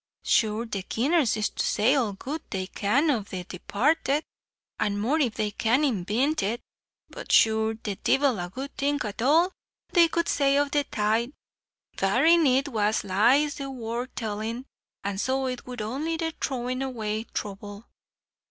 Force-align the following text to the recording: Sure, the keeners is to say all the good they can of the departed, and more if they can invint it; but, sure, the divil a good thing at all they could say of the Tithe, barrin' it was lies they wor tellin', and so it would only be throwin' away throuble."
Sure, 0.23 0.65
the 0.65 0.81
keeners 0.81 1.37
is 1.37 1.49
to 1.51 1.63
say 1.63 1.93
all 1.93 2.13
the 2.13 2.17
good 2.17 2.41
they 2.49 2.65
can 2.65 3.11
of 3.11 3.29
the 3.29 3.43
departed, 3.43 4.23
and 4.79 4.99
more 4.99 5.19
if 5.19 5.35
they 5.35 5.51
can 5.51 5.83
invint 5.83 6.41
it; 6.41 6.59
but, 7.07 7.31
sure, 7.31 7.75
the 7.83 7.93
divil 7.97 8.39
a 8.39 8.49
good 8.49 8.75
thing 8.75 8.99
at 9.03 9.21
all 9.21 9.51
they 9.93 10.07
could 10.07 10.27
say 10.27 10.57
of 10.57 10.71
the 10.71 10.85
Tithe, 10.85 11.29
barrin' 11.97 12.47
it 12.47 12.69
was 12.69 13.03
lies 13.03 13.57
they 13.57 13.67
wor 13.67 14.07
tellin', 14.07 14.65
and 15.03 15.21
so 15.21 15.45
it 15.45 15.67
would 15.67 15.83
only 15.83 16.17
be 16.17 16.31
throwin' 16.31 16.81
away 16.81 17.23
throuble." 17.35 17.85